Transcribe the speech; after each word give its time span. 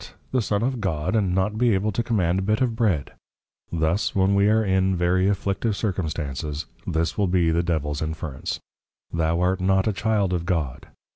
the 0.31 0.41
Son 0.41 0.63
of 0.63 0.81
God, 0.81 1.15
and 1.15 1.35
not 1.35 1.59
be 1.59 1.75
able 1.75 1.91
to 1.91 2.01
Command 2.01 2.39
a 2.39 2.41
Bit 2.41 2.59
of 2.59 2.75
Bread!_ 2.75 3.09
Thus, 3.71 4.15
when 4.15 4.33
we 4.33 4.49
are 4.49 4.65
in 4.65 4.95
very 4.97 5.27
Afflictive 5.27 5.77
Circumstances, 5.77 6.65
this 6.87 7.19
will 7.19 7.27
be 7.27 7.51
the 7.51 7.61
Devils 7.61 8.01
Inference, 8.01 8.59
_Thou 9.13 9.39
art 9.39 9.61
not 9.61 9.87
a 9.87 9.93
Child 9.93 10.33
of 10.33 10.47
God. 10.47 10.87